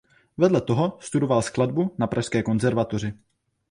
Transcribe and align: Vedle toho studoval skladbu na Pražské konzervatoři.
Vedle 0.41 0.61
toho 0.61 0.97
studoval 1.01 1.41
skladbu 1.41 1.95
na 1.97 2.07
Pražské 2.07 2.43
konzervatoři. 2.43 3.13